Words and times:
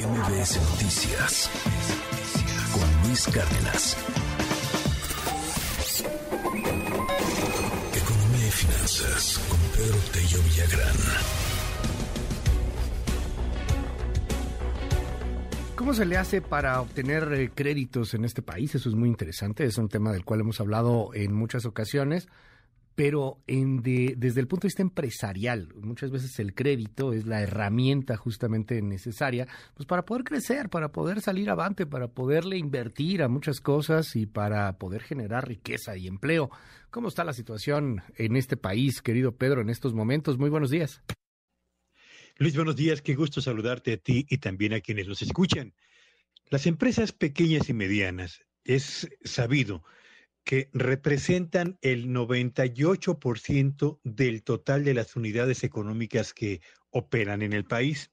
MBS 0.00 0.58
Noticias 0.70 1.50
con 2.72 3.06
Luis 3.06 3.26
Cárdenas. 3.26 3.96
Economía 7.94 8.46
y 8.46 8.50
finanzas 8.50 9.38
con 9.50 9.58
Pedro 9.76 9.98
Tello 10.10 10.42
Villagrán. 10.44 10.96
¿Cómo 15.76 15.92
se 15.92 16.06
le 16.06 16.16
hace 16.16 16.40
para 16.40 16.80
obtener 16.80 17.30
eh, 17.34 17.50
créditos 17.54 18.14
en 18.14 18.24
este 18.24 18.40
país? 18.40 18.74
Eso 18.74 18.88
es 18.88 18.94
muy 18.94 19.10
interesante, 19.10 19.66
es 19.66 19.76
un 19.76 19.90
tema 19.90 20.12
del 20.12 20.24
cual 20.24 20.40
hemos 20.40 20.60
hablado 20.60 21.10
en 21.12 21.34
muchas 21.34 21.66
ocasiones 21.66 22.26
pero 23.00 23.42
en 23.46 23.80
desde 23.80 24.40
el 24.40 24.46
punto 24.46 24.64
de 24.64 24.68
vista 24.68 24.82
empresarial, 24.82 25.72
muchas 25.76 26.10
veces 26.10 26.38
el 26.38 26.54
crédito 26.54 27.14
es 27.14 27.24
la 27.24 27.40
herramienta 27.40 28.18
justamente 28.18 28.82
necesaria 28.82 29.48
pues 29.72 29.86
para 29.86 30.04
poder 30.04 30.22
crecer, 30.22 30.68
para 30.68 30.92
poder 30.92 31.22
salir 31.22 31.48
avante, 31.48 31.86
para 31.86 32.08
poderle 32.08 32.58
invertir 32.58 33.22
a 33.22 33.28
muchas 33.28 33.62
cosas 33.62 34.16
y 34.16 34.26
para 34.26 34.76
poder 34.76 35.00
generar 35.00 35.48
riqueza 35.48 35.96
y 35.96 36.08
empleo. 36.08 36.50
¿Cómo 36.90 37.08
está 37.08 37.24
la 37.24 37.32
situación 37.32 38.02
en 38.18 38.36
este 38.36 38.58
país, 38.58 39.00
querido 39.00 39.34
Pedro, 39.34 39.62
en 39.62 39.70
estos 39.70 39.94
momentos? 39.94 40.36
Muy 40.36 40.50
buenos 40.50 40.68
días. 40.68 41.02
Luis, 42.36 42.54
buenos 42.54 42.76
días, 42.76 43.00
qué 43.00 43.14
gusto 43.14 43.40
saludarte 43.40 43.94
a 43.94 43.96
ti 43.96 44.26
y 44.28 44.36
también 44.36 44.74
a 44.74 44.80
quienes 44.82 45.08
nos 45.08 45.22
escuchan. 45.22 45.72
Las 46.50 46.66
empresas 46.66 47.12
pequeñas 47.12 47.70
y 47.70 47.72
medianas, 47.72 48.42
es 48.62 49.08
sabido, 49.24 49.84
que 50.44 50.68
representan 50.72 51.78
el 51.82 52.08
98% 52.08 54.00
del 54.04 54.42
total 54.42 54.84
de 54.84 54.94
las 54.94 55.16
unidades 55.16 55.64
económicas 55.64 56.34
que 56.34 56.60
operan 56.90 57.42
en 57.42 57.52
el 57.52 57.64
país. 57.64 58.10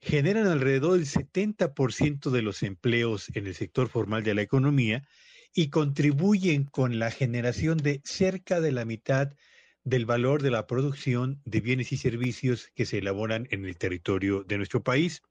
Generan 0.00 0.46
alrededor 0.46 0.94
del 0.94 1.06
70% 1.06 2.30
de 2.30 2.42
los 2.42 2.62
empleos 2.62 3.30
en 3.34 3.46
el 3.46 3.54
sector 3.54 3.88
formal 3.88 4.24
de 4.24 4.34
la 4.34 4.42
economía 4.42 5.06
y 5.54 5.68
contribuyen 5.68 6.64
con 6.64 6.98
la 6.98 7.10
generación 7.10 7.78
de 7.78 8.00
cerca 8.04 8.60
de 8.60 8.72
la 8.72 8.84
mitad 8.84 9.32
del 9.84 10.06
valor 10.06 10.42
de 10.42 10.50
la 10.50 10.66
producción 10.66 11.40
de 11.44 11.60
bienes 11.60 11.92
y 11.92 11.96
servicios 11.96 12.70
que 12.74 12.86
se 12.86 12.98
elaboran 12.98 13.46
en 13.50 13.64
el 13.64 13.76
territorio 13.76 14.44
de 14.44 14.56
nuestro 14.56 14.82
país. 14.82 15.22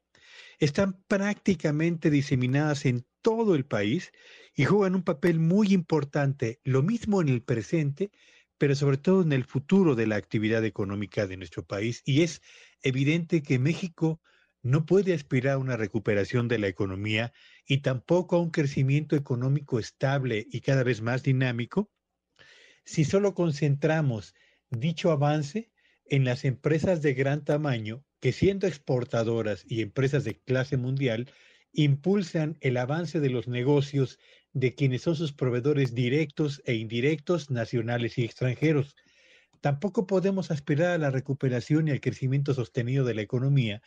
Están 0.59 1.02
prácticamente 1.08 2.09
diseminadas 2.09 2.86
en 2.86 3.06
todo 3.22 3.56
el 3.56 3.66
país 3.66 4.12
y 4.56 4.66
juegan 4.66 4.96
un 4.96 5.04
papel 5.04 5.40
muy 5.40 5.74
importante, 5.74 6.60
lo 6.64 6.84
mismo 6.84 7.22
en 7.22 7.30
el 7.30 7.42
presente, 7.42 8.12
pero 8.58 8.76
sobre 8.76 8.98
todo 8.98 9.22
en 9.22 9.32
el 9.32 9.46
futuro 9.46 9.96
de 9.96 10.08
la 10.08 10.18
actividad 10.18 10.64
económica 10.66 11.26
de 11.26 11.38
nuestro 11.38 11.66
país. 11.66 12.02
Y 12.06 12.22
es 12.22 12.42
evidente 12.82 13.42
que 13.42 13.60
México 13.60 14.22
no 14.64 14.86
puede 14.86 15.14
aspirar 15.14 15.54
a 15.54 15.58
una 15.58 15.78
recuperación 15.78 16.48
de 16.48 16.60
la 16.60 16.68
economía 16.68 17.34
y 17.66 17.80
tampoco 17.80 18.36
a 18.36 18.42
un 18.42 18.52
crecimiento 18.52 19.16
económico 19.16 19.80
estable 19.80 20.46
y 20.52 20.62
cada 20.62 20.84
vez 20.84 21.02
más 21.02 21.24
dinámico 21.24 21.90
si 22.86 23.04
solo 23.04 23.34
concentramos 23.34 24.36
dicho 24.70 25.12
avance 25.12 25.72
en 26.06 26.26
las 26.26 26.46
empresas 26.46 27.02
de 27.02 27.14
gran 27.14 27.44
tamaño 27.44 28.04
que 28.20 28.32
siendo 28.32 28.68
exportadoras 28.68 29.64
y 29.68 29.82
empresas 29.82 30.24
de 30.24 30.40
clase 30.40 30.78
mundial 30.78 31.32
impulsan 31.74 32.58
el 32.62 32.78
avance 32.78 33.20
de 33.20 33.30
los 33.30 33.48
negocios 33.48 34.20
de 34.54 34.76
quienes 34.76 35.02
son 35.04 35.16
sus 35.16 35.34
proveedores 35.34 35.94
directos 35.94 36.62
e 36.66 36.76
indirectos, 36.76 37.50
nacionales 37.50 38.18
y 38.18 38.24
extranjeros. 38.24 38.96
Tampoco 39.62 40.08
podemos 40.08 40.52
aspirar 40.52 40.92
a 40.92 40.98
la 40.98 41.12
recuperación 41.12 41.88
y 41.88 41.92
al 41.92 42.02
crecimiento 42.02 42.54
sostenido 42.54 43.06
de 43.06 43.14
la 43.14 43.22
economía 43.22 43.82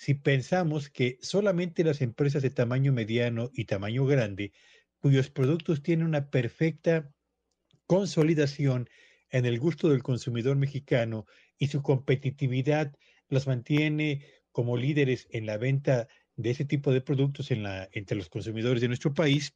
si 0.00 0.14
pensamos 0.14 0.88
que 0.88 1.18
solamente 1.20 1.84
las 1.84 2.00
empresas 2.00 2.40
de 2.40 2.48
tamaño 2.48 2.90
mediano 2.90 3.50
y 3.52 3.66
tamaño 3.66 4.06
grande, 4.06 4.50
cuyos 4.98 5.28
productos 5.28 5.82
tienen 5.82 6.06
una 6.06 6.30
perfecta 6.30 7.12
consolidación 7.84 8.88
en 9.28 9.44
el 9.44 9.60
gusto 9.60 9.90
del 9.90 10.02
consumidor 10.02 10.56
mexicano 10.56 11.26
y 11.58 11.66
su 11.66 11.82
competitividad 11.82 12.96
los 13.28 13.46
mantiene 13.46 14.24
como 14.52 14.78
líderes 14.78 15.28
en 15.32 15.44
la 15.44 15.58
venta 15.58 16.08
de 16.34 16.50
ese 16.50 16.64
tipo 16.64 16.94
de 16.94 17.02
productos 17.02 17.50
entre 17.50 18.16
los 18.16 18.30
consumidores 18.30 18.80
de 18.80 18.88
nuestro 18.88 19.12
país, 19.12 19.54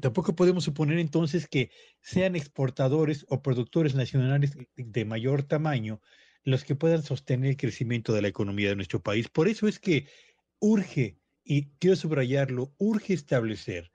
tampoco 0.00 0.36
podemos 0.36 0.64
suponer 0.64 0.98
entonces 0.98 1.48
que 1.48 1.70
sean 2.00 2.36
exportadores 2.36 3.26
o 3.28 3.42
productores 3.42 3.94
nacionales 3.94 4.56
de 4.76 5.04
mayor 5.04 5.42
tamaño 5.42 6.00
los 6.42 6.64
que 6.64 6.74
puedan 6.74 7.02
sostener 7.02 7.50
el 7.50 7.56
crecimiento 7.56 8.12
de 8.12 8.22
la 8.22 8.28
economía 8.28 8.70
de 8.70 8.76
nuestro 8.76 9.02
país. 9.02 9.28
Por 9.28 9.48
eso 9.48 9.68
es 9.68 9.78
que 9.78 10.06
urge, 10.58 11.18
y 11.44 11.70
quiero 11.78 11.96
subrayarlo, 11.96 12.74
urge 12.78 13.12
establecer 13.12 13.90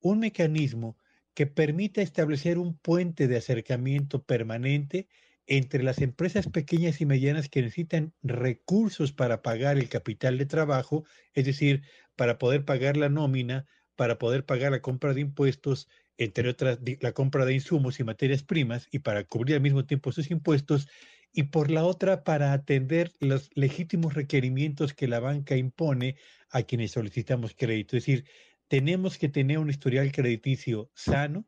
un 0.00 0.20
mecanismo 0.20 0.96
que 1.34 1.46
permita 1.46 2.02
establecer 2.02 2.58
un 2.58 2.76
puente 2.78 3.28
de 3.28 3.36
acercamiento 3.36 4.24
permanente 4.24 5.08
entre 5.46 5.82
las 5.82 6.00
empresas 6.00 6.46
pequeñas 6.48 7.00
y 7.00 7.06
medianas 7.06 7.48
que 7.48 7.62
necesitan 7.62 8.12
recursos 8.22 9.12
para 9.12 9.40
pagar 9.40 9.78
el 9.78 9.88
capital 9.88 10.36
de 10.36 10.46
trabajo, 10.46 11.04
es 11.32 11.46
decir, 11.46 11.82
para 12.16 12.38
poder 12.38 12.64
pagar 12.64 12.96
la 12.96 13.08
nómina, 13.08 13.66
para 13.98 14.16
poder 14.16 14.46
pagar 14.46 14.70
la 14.70 14.80
compra 14.80 15.12
de 15.12 15.20
impuestos, 15.20 15.88
entre 16.18 16.48
otras, 16.48 16.78
la 17.00 17.10
compra 17.10 17.44
de 17.44 17.54
insumos 17.54 17.98
y 17.98 18.04
materias 18.04 18.44
primas, 18.44 18.86
y 18.92 19.00
para 19.00 19.24
cubrir 19.24 19.56
al 19.56 19.60
mismo 19.60 19.86
tiempo 19.86 20.12
sus 20.12 20.30
impuestos, 20.30 20.86
y 21.32 21.42
por 21.54 21.68
la 21.68 21.82
otra, 21.82 22.22
para 22.22 22.52
atender 22.52 23.10
los 23.18 23.50
legítimos 23.54 24.14
requerimientos 24.14 24.94
que 24.94 25.08
la 25.08 25.18
banca 25.18 25.56
impone 25.56 26.14
a 26.48 26.62
quienes 26.62 26.92
solicitamos 26.92 27.56
crédito. 27.56 27.96
Es 27.96 28.06
decir, 28.06 28.24
tenemos 28.68 29.18
que 29.18 29.28
tener 29.28 29.58
un 29.58 29.68
historial 29.68 30.12
crediticio 30.12 30.92
sano, 30.94 31.44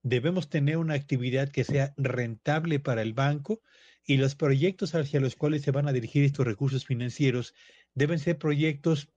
debemos 0.00 0.48
tener 0.48 0.76
una 0.76 0.94
actividad 0.94 1.48
que 1.48 1.64
sea 1.64 1.94
rentable 1.96 2.78
para 2.78 3.02
el 3.02 3.12
banco 3.12 3.60
y 4.04 4.18
los 4.18 4.36
proyectos 4.36 4.94
hacia 4.94 5.18
los 5.18 5.34
cuales 5.34 5.62
se 5.62 5.72
van 5.72 5.88
a 5.88 5.92
dirigir 5.92 6.22
estos 6.22 6.46
recursos 6.46 6.86
financieros 6.86 7.54
deben 7.92 8.20
ser 8.20 8.38
proyectos 8.38 9.08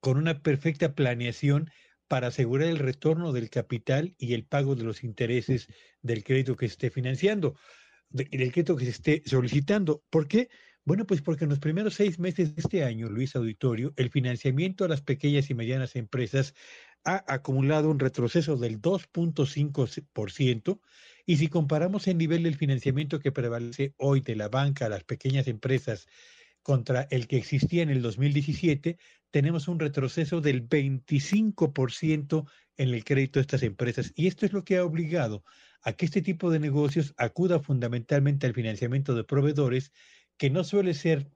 con 0.00 0.18
una 0.18 0.42
perfecta 0.42 0.94
planeación 0.94 1.70
para 2.08 2.28
asegurar 2.28 2.68
el 2.68 2.78
retorno 2.78 3.32
del 3.32 3.50
capital 3.50 4.14
y 4.18 4.34
el 4.34 4.44
pago 4.44 4.74
de 4.74 4.84
los 4.84 5.04
intereses 5.04 5.68
del 6.02 6.24
crédito 6.24 6.56
que 6.56 6.66
se 6.66 6.72
esté 6.72 6.90
financiando, 6.90 7.54
del 8.10 8.28
crédito 8.28 8.76
que 8.76 8.86
se 8.86 8.90
esté 8.90 9.22
solicitando. 9.26 10.02
¿Por 10.10 10.26
qué? 10.26 10.48
Bueno, 10.84 11.06
pues 11.06 11.20
porque 11.20 11.44
en 11.44 11.50
los 11.50 11.58
primeros 11.58 11.94
seis 11.94 12.18
meses 12.18 12.54
de 12.54 12.62
este 12.62 12.82
año, 12.82 13.10
Luis 13.10 13.36
Auditorio, 13.36 13.92
el 13.96 14.08
financiamiento 14.08 14.86
a 14.86 14.88
las 14.88 15.02
pequeñas 15.02 15.50
y 15.50 15.54
medianas 15.54 15.96
empresas 15.96 16.54
ha 17.04 17.22
acumulado 17.28 17.90
un 17.90 17.98
retroceso 17.98 18.56
del 18.56 18.80
2.5% 18.80 20.80
y 21.26 21.36
si 21.36 21.48
comparamos 21.48 22.08
el 22.08 22.16
nivel 22.16 22.42
del 22.42 22.56
financiamiento 22.56 23.20
que 23.20 23.32
prevalece 23.32 23.92
hoy 23.98 24.22
de 24.22 24.34
la 24.34 24.48
banca 24.48 24.86
a 24.86 24.88
las 24.88 25.04
pequeñas 25.04 25.46
empresas 25.46 26.06
contra 26.62 27.08
el 27.10 27.26
que 27.26 27.36
existía 27.36 27.82
en 27.82 27.90
el 27.90 28.02
2017, 28.02 28.98
tenemos 29.30 29.68
un 29.68 29.78
retroceso 29.78 30.40
del 30.40 30.68
25% 30.68 32.46
en 32.76 32.88
el 32.88 33.04
crédito 33.04 33.38
de 33.38 33.42
estas 33.42 33.62
empresas. 33.62 34.12
Y 34.14 34.26
esto 34.26 34.46
es 34.46 34.52
lo 34.52 34.64
que 34.64 34.78
ha 34.78 34.84
obligado 34.84 35.44
a 35.82 35.92
que 35.92 36.06
este 36.06 36.22
tipo 36.22 36.50
de 36.50 36.60
negocios 36.60 37.14
acuda 37.16 37.60
fundamentalmente 37.60 38.46
al 38.46 38.54
financiamiento 38.54 39.14
de 39.14 39.24
proveedores 39.24 39.92
que 40.36 40.50
no 40.50 40.64
suele 40.64 40.94
ser 40.94 41.30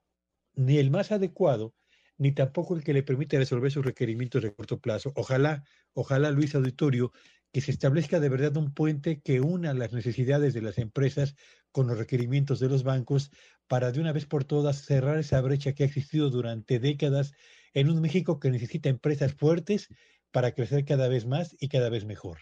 ni 0.55 0.77
el 0.77 0.91
más 0.91 1.11
adecuado, 1.11 1.73
ni 2.17 2.31
tampoco 2.31 2.75
el 2.75 2.83
que 2.83 2.93
le 2.93 3.03
permite 3.03 3.37
resolver 3.37 3.71
sus 3.71 3.85
requerimientos 3.85 4.41
de 4.43 4.53
corto 4.53 4.79
plazo. 4.79 5.11
Ojalá, 5.15 5.63
ojalá, 5.93 6.31
Luis 6.31 6.55
Auditorio, 6.55 7.11
que 7.53 7.61
se 7.61 7.71
establezca 7.71 8.19
de 8.19 8.29
verdad 8.29 8.57
un 8.57 8.73
puente 8.73 9.21
que 9.21 9.39
una 9.39 9.73
las 9.73 9.93
necesidades 9.93 10.53
de 10.55 10.61
las 10.61 10.79
empresas 10.79 11.35
con 11.71 11.87
los 11.87 11.97
requerimientos 11.97 12.59
de 12.59 12.67
los 12.67 12.83
bancos 12.83 13.31
para 13.67 13.91
de 13.91 14.01
una 14.01 14.11
vez 14.11 14.25
por 14.25 14.43
todas 14.43 14.83
cerrar 14.83 15.19
esa 15.19 15.39
brecha 15.39 15.73
que 15.73 15.83
ha 15.83 15.85
existido 15.85 16.31
durante 16.31 16.79
décadas 16.79 17.31
en 17.73 17.89
un 17.89 18.01
México 18.01 18.39
que 18.39 18.49
necesita 18.49 18.89
empresas 18.89 19.33
fuertes 19.33 19.87
para 20.31 20.53
crecer 20.53 20.83
cada 20.83 21.07
vez 21.07 21.25
más 21.27 21.55
y 21.59 21.69
cada 21.69 21.89
vez 21.89 22.05
mejor. 22.05 22.39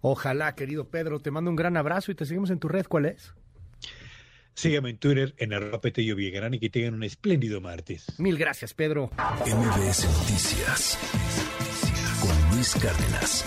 Ojalá, 0.00 0.54
querido 0.54 0.90
Pedro, 0.90 1.20
te 1.20 1.30
mando 1.30 1.50
un 1.50 1.56
gran 1.56 1.78
abrazo 1.78 2.12
y 2.12 2.14
te 2.14 2.26
seguimos 2.26 2.50
en 2.50 2.58
tu 2.58 2.68
red. 2.68 2.84
¿Cuál 2.86 3.06
es? 3.06 3.32
Sígueme 4.52 4.90
en 4.90 4.98
Twitter 4.98 5.34
en 5.38 5.54
arroba 5.54 5.80
Petello 5.80 6.18
y 6.18 6.30
que 6.60 6.70
tengan 6.70 6.94
un 6.94 7.02
espléndido 7.02 7.62
martes. 7.62 8.06
Mil 8.18 8.36
gracias, 8.36 8.74
Pedro. 8.74 9.10
MBS 9.46 10.04
Noticias 10.04 10.98
con 12.20 12.54
Luis 12.54 12.74
Cárdenas. 12.74 13.44